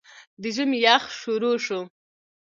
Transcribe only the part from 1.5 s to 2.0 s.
شو